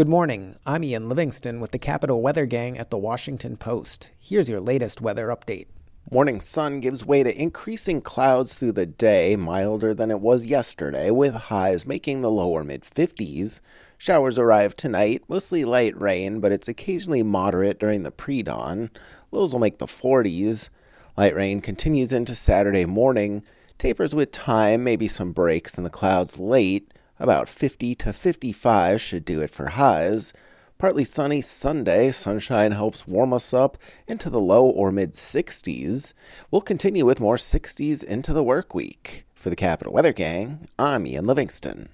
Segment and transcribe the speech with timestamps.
[0.00, 0.56] Good morning.
[0.64, 4.10] I'm Ian Livingston with the Capital Weather Gang at the Washington Post.
[4.18, 5.66] Here's your latest weather update.
[6.10, 11.10] Morning sun gives way to increasing clouds through the day, milder than it was yesterday,
[11.10, 13.60] with highs making the lower mid 50s.
[13.98, 18.88] Showers arrive tonight, mostly light rain, but it's occasionally moderate during the pre dawn.
[19.30, 20.70] Lows will make the 40s.
[21.18, 23.42] Light rain continues into Saturday morning,
[23.76, 26.90] tapers with time, maybe some breaks in the clouds late.
[27.20, 30.32] About 50 to 55 should do it for highs.
[30.78, 33.76] Partly sunny Sunday, sunshine helps warm us up
[34.08, 36.14] into the low or mid 60s.
[36.50, 39.26] We'll continue with more 60s into the work week.
[39.34, 41.90] For the Capital Weather Gang, I'm Ian Livingston.